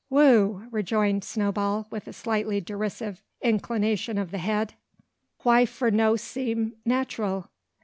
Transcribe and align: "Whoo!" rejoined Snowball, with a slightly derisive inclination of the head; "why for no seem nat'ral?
"Whoo!" 0.09 0.65
rejoined 0.71 1.23
Snowball, 1.23 1.85
with 1.91 2.07
a 2.07 2.13
slightly 2.13 2.59
derisive 2.59 3.21
inclination 3.39 4.17
of 4.17 4.31
the 4.31 4.39
head; 4.39 4.73
"why 5.43 5.67
for 5.67 5.91
no 5.91 6.15
seem 6.15 6.73
nat'ral? 6.83 7.51